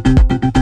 [0.00, 0.58] Peace.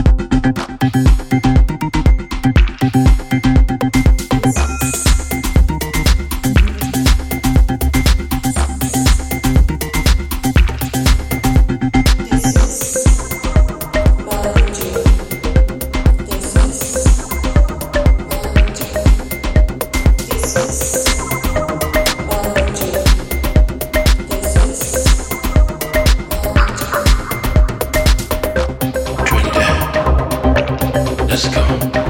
[31.37, 32.06] Let's go.